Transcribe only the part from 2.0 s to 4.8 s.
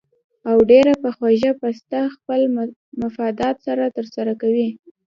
خپل مفادات تر سره کوي